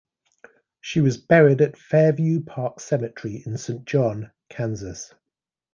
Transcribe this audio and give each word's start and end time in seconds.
She 0.79 0.99
was 0.99 1.17
buried 1.19 1.61
at 1.61 1.77
Fairview 1.77 2.41
Park 2.43 2.79
Cemetery 2.79 3.43
in 3.45 3.55
Saint 3.59 3.85
John, 3.85 4.31
Kansas. 4.49 5.13